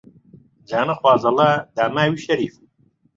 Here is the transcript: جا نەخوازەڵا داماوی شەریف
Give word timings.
جا 0.69 0.79
نەخوازەڵا 0.89 1.49
داماوی 1.75 2.23
شەریف 2.25 2.53